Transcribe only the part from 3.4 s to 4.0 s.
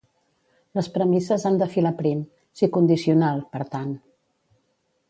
per tant.